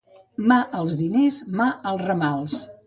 Mà 0.51 0.57
als 0.79 0.97
diners, 1.03 1.39
mà 1.61 1.71
als 1.93 2.05
ramals. 2.11 2.63